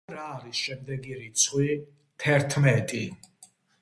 [0.03, 1.69] ახლა რა არის შემდეგი რიცხვი?
[2.25, 3.03] თერთმეტი.